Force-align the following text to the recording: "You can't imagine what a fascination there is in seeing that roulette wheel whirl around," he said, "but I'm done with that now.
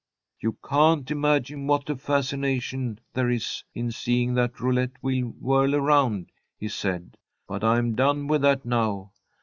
"You 0.39 0.57
can't 0.67 1.11
imagine 1.11 1.67
what 1.67 1.87
a 1.87 1.95
fascination 1.95 2.97
there 3.13 3.29
is 3.29 3.63
in 3.75 3.91
seeing 3.91 4.33
that 4.33 4.59
roulette 4.59 4.97
wheel 5.03 5.35
whirl 5.39 5.75
around," 5.75 6.31
he 6.57 6.69
said, 6.69 7.17
"but 7.47 7.63
I'm 7.63 7.93
done 7.93 8.25
with 8.25 8.41
that 8.41 8.65
now. 8.65 9.11